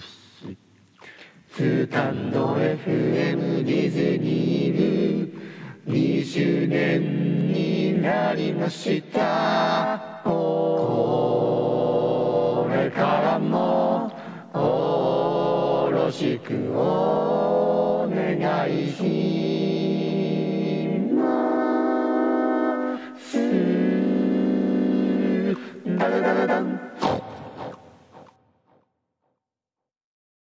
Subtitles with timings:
[0.00, 4.76] スタンド FM ディズニー
[5.86, 10.22] 部20年になりました。
[10.24, 11.46] こ
[12.70, 14.10] れからも
[14.54, 19.02] よろしくお願いし
[21.14, 21.22] ま
[23.20, 23.38] す。
[25.96, 26.80] ダダダダダン